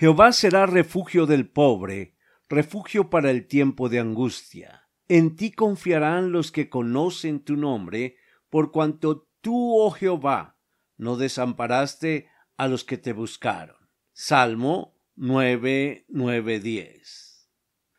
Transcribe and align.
Jehová 0.00 0.32
será 0.32 0.64
refugio 0.64 1.26
del 1.26 1.46
pobre, 1.46 2.16
refugio 2.48 3.10
para 3.10 3.30
el 3.30 3.46
tiempo 3.46 3.90
de 3.90 3.98
angustia. 3.98 4.88
En 5.08 5.36
ti 5.36 5.52
confiarán 5.52 6.32
los 6.32 6.50
que 6.50 6.70
conocen 6.70 7.40
tu 7.40 7.54
nombre, 7.58 8.16
por 8.48 8.72
cuanto 8.72 9.28
tú, 9.42 9.78
oh 9.78 9.90
Jehová, 9.90 10.56
no 10.96 11.18
desamparaste 11.18 12.30
a 12.56 12.66
los 12.66 12.82
que 12.82 12.96
te 12.96 13.12
buscaron. 13.12 13.76
Salmo 14.14 14.96
9, 15.16 16.06
10. 16.08 17.50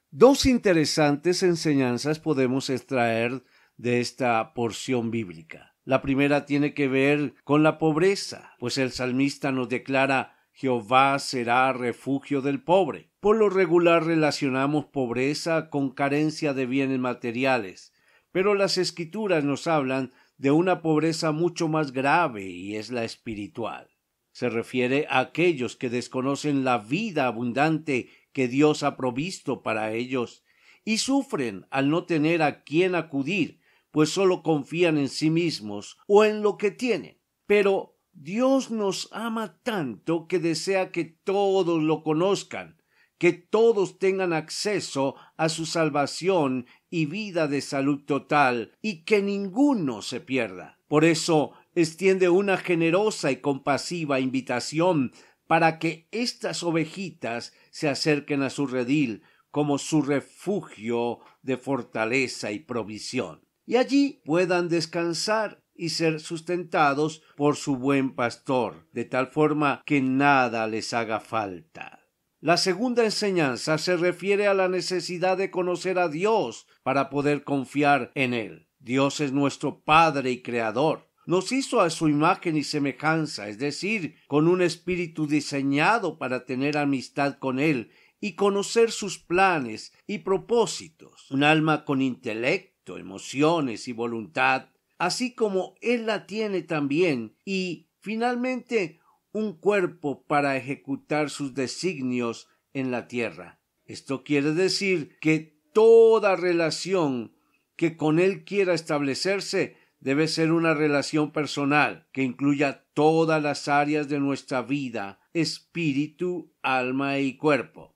Dos 0.10 0.48
interesantes 0.48 1.44
enseñanzas 1.44 2.18
podemos 2.18 2.72
extraer 2.72 3.44
de 3.78 4.00
esta 4.00 4.56
porción 4.56 5.12
bíblica. 5.12 5.76
La 5.84 6.02
primera 6.02 6.48
tiene 6.48 6.74
que 6.74 6.88
ver 6.88 7.36
con 7.44 7.62
la 7.62 7.78
pobreza, 7.78 8.56
pues 8.58 8.80
el 8.80 8.92
salmista 8.92 9.52
nos 9.52 9.70
declara 9.70 10.41
Jehová 10.62 11.18
será 11.18 11.74
refugio 11.74 12.44
del 12.44 12.62
pobre. 12.62 13.10
Por 13.20 13.36
lo 13.36 13.50
regular 13.50 14.06
relacionamos 14.06 14.86
pobreza 14.86 15.72
con 15.72 15.90
carencia 15.90 16.54
de 16.54 16.68
bienes 16.68 17.00
materiales, 17.00 17.94
pero 18.32 18.54
las 18.54 18.78
escrituras 18.78 19.44
nos 19.44 19.66
hablan 19.66 20.14
de 20.38 20.52
una 20.52 20.84
pobreza 20.84 21.32
mucho 21.32 21.68
más 21.68 21.94
grave 21.94 22.44
y 22.44 22.76
es 22.76 22.92
la 22.92 23.04
espiritual. 23.06 23.90
Se 24.34 24.50
refiere 24.50 25.08
a 25.10 25.18
aquellos 25.22 25.76
que 25.76 25.90
desconocen 25.90 26.64
la 26.64 26.78
vida 26.78 27.26
abundante 27.26 28.12
que 28.32 28.48
Dios 28.48 28.84
ha 28.84 28.98
provisto 28.98 29.64
para 29.64 29.94
ellos 29.94 30.44
y 30.86 31.00
sufren 31.00 31.66
al 31.72 31.90
no 31.90 32.06
tener 32.06 32.44
a 32.44 32.62
quien 32.62 32.94
acudir, 32.94 33.62
pues 33.90 34.12
solo 34.12 34.44
confían 34.44 35.00
en 35.00 35.10
sí 35.10 35.32
mismos 35.32 35.98
o 36.06 36.24
en 36.24 36.44
lo 36.44 36.60
que 36.60 36.70
tienen. 36.70 37.20
Pero 37.48 37.91
Dios 38.14 38.72
nos 38.72 39.10
ama 39.12 39.58
tanto 39.64 40.28
que 40.28 40.40
desea 40.40 40.92
que 40.92 41.06
todos 41.06 41.82
lo 41.82 42.04
conozcan, 42.04 42.78
que 43.18 43.34
todos 43.34 44.00
tengan 44.00 44.34
acceso 44.34 45.16
a 45.38 45.50
su 45.50 45.66
salvación 45.66 46.66
y 46.90 47.06
vida 47.06 47.48
de 47.48 47.62
salud 47.62 48.04
total, 48.04 48.72
y 48.82 49.04
que 49.04 49.22
ninguno 49.22 50.02
se 50.02 50.20
pierda. 50.20 50.80
Por 50.88 51.06
eso 51.06 51.52
extiende 51.76 52.30
una 52.30 52.58
generosa 52.58 53.32
y 53.32 53.38
compasiva 53.38 54.20
invitación 54.20 55.12
para 55.48 55.80
que 55.80 56.08
estas 56.12 56.64
ovejitas 56.64 57.54
se 57.72 57.90
acerquen 57.90 58.42
a 58.42 58.50
su 58.50 58.68
redil 58.68 59.24
como 59.52 59.78
su 59.78 60.02
refugio 60.02 61.20
de 61.42 61.58
fortaleza 61.58 62.52
y 62.52 62.60
provisión, 62.60 63.42
y 63.66 63.76
allí 63.76 64.22
puedan 64.26 64.70
descansar 64.70 65.62
y 65.82 65.90
ser 65.90 66.20
sustentados 66.20 67.24
por 67.36 67.56
su 67.56 67.76
buen 67.76 68.14
pastor, 68.14 68.88
de 68.94 69.04
tal 69.04 69.30
forma 69.30 69.82
que 69.84 70.00
nada 70.00 70.68
les 70.68 70.94
haga 70.94 71.20
falta. 71.20 72.08
La 72.40 72.58
segunda 72.58 73.04
enseñanza 73.04 73.80
se 73.80 73.98
refiere 73.98 74.46
a 74.46 74.54
la 74.54 74.68
necesidad 74.68 75.40
de 75.40 75.50
conocer 75.50 75.98
a 75.98 76.08
Dios 76.08 76.68
para 76.84 77.10
poder 77.10 77.44
confiar 77.44 78.12
en 78.14 78.36
Él. 78.36 78.68
Dios 78.78 79.22
es 79.22 79.32
nuestro 79.32 79.82
Padre 79.82 80.30
y 80.30 80.44
Creador. 80.44 81.10
Nos 81.26 81.52
hizo 81.52 81.82
a 81.82 81.90
su 81.90 82.10
imagen 82.10 82.58
y 82.58 82.64
semejanza, 82.64 83.48
es 83.48 83.58
decir, 83.58 84.18
con 84.28 84.48
un 84.48 84.62
espíritu 84.62 85.26
diseñado 85.26 86.20
para 86.20 86.46
tener 86.46 86.78
amistad 86.78 87.40
con 87.40 87.58
Él 87.58 87.90
y 88.20 88.34
conocer 88.34 88.92
sus 88.92 89.18
planes 89.18 89.94
y 90.06 90.20
propósitos. 90.20 91.32
Un 91.32 91.44
alma 91.44 91.86
con 91.86 92.04
intelecto, 92.04 93.00
emociones 93.00 93.88
y 93.88 93.94
voluntad 93.94 94.68
así 95.02 95.34
como 95.34 95.74
Él 95.82 96.06
la 96.06 96.28
tiene 96.28 96.62
también, 96.62 97.36
y 97.44 97.90
finalmente 98.02 99.00
un 99.32 99.54
cuerpo 99.54 100.28
para 100.28 100.56
ejecutar 100.56 101.32
sus 101.32 101.56
designios 101.56 102.50
en 102.74 102.92
la 102.92 103.08
tierra. 103.08 103.60
Esto 103.86 104.24
quiere 104.24 104.54
decir 104.54 105.18
que 105.20 105.60
toda 105.74 106.36
relación 106.36 107.34
que 107.76 107.98
con 107.98 108.20
Él 108.20 108.44
quiera 108.44 108.76
establecerse 108.76 109.76
debe 110.02 110.28
ser 110.28 110.52
una 110.52 110.76
relación 110.76 111.32
personal 111.32 112.08
que 112.14 112.22
incluya 112.22 112.86
todas 112.94 113.42
las 113.42 113.68
áreas 113.68 114.08
de 114.08 114.20
nuestra 114.20 114.62
vida, 114.62 115.20
espíritu, 115.34 116.54
alma 116.62 117.18
y 117.18 117.38
cuerpo. 117.38 117.96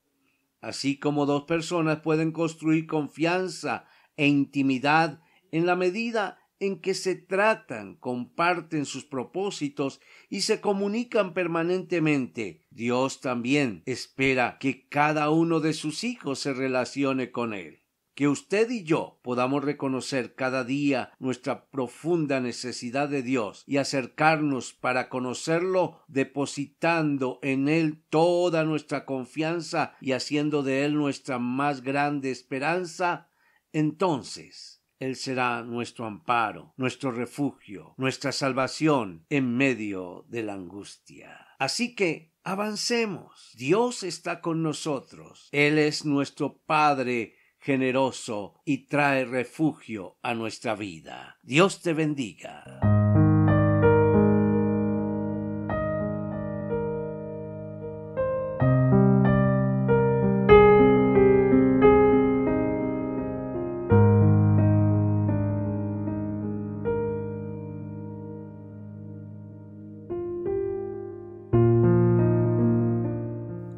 Así 0.60 0.98
como 0.98 1.28
dos 1.28 1.44
personas 1.44 2.00
pueden 2.00 2.32
construir 2.32 2.88
confianza 2.88 3.86
e 4.18 4.26
intimidad 4.26 5.22
en 5.52 5.68
la 5.68 5.76
medida 5.76 6.40
en 6.60 6.80
que 6.80 6.94
se 6.94 7.16
tratan, 7.16 7.96
comparten 7.96 8.86
sus 8.86 9.06
propósitos 9.06 10.00
y 10.30 10.42
se 10.42 10.62
comunican 10.62 11.34
permanentemente. 11.34 12.66
Dios 12.70 13.22
también 13.22 13.84
espera 13.86 14.58
que 14.60 14.88
cada 14.88 15.30
uno 15.30 15.60
de 15.60 15.74
sus 15.74 16.04
hijos 16.04 16.40
se 16.40 16.54
relacione 16.54 17.32
con 17.32 17.54
Él. 17.54 17.82
Que 18.14 18.30
usted 18.30 18.70
y 18.70 18.86
yo 18.86 19.20
podamos 19.24 19.66
reconocer 19.66 20.36
cada 20.36 20.64
día 20.64 21.12
nuestra 21.20 21.66
profunda 21.66 22.40
necesidad 22.40 23.10
de 23.10 23.22
Dios 23.22 23.66
y 23.68 23.76
acercarnos 23.76 24.72
para 24.74 25.10
conocerlo 25.10 26.00
depositando 26.08 27.40
en 27.42 27.68
Él 27.68 28.06
toda 28.10 28.64
nuestra 28.64 29.04
confianza 29.04 29.98
y 30.00 30.14
haciendo 30.14 30.64
de 30.64 30.86
Él 30.86 30.94
nuestra 30.94 31.40
más 31.40 31.82
grande 31.82 32.32
esperanza, 32.32 33.28
entonces 33.74 34.85
él 35.00 35.16
será 35.16 35.64
nuestro 35.64 36.06
amparo, 36.06 36.74
nuestro 36.78 37.12
refugio, 37.12 37.94
nuestra 37.98 38.32
salvación 38.32 39.26
en 39.30 39.56
medio 39.56 40.26
de 40.30 40.44
la 40.44 40.54
angustia. 40.54 41.48
Así 41.60 41.96
que 41.96 42.34
avancemos. 42.44 43.52
Dios 43.56 44.04
está 44.04 44.42
con 44.42 44.64
nosotros. 44.64 45.50
Él 45.52 45.78
es 45.78 46.06
nuestro 46.06 46.58
Padre 46.66 47.36
generoso 47.60 48.62
y 48.64 48.86
trae 48.86 49.26
refugio 49.26 50.18
a 50.22 50.34
nuestra 50.34 50.76
vida. 50.76 51.40
Dios 51.42 51.82
te 51.82 51.94
bendiga. 51.94 52.95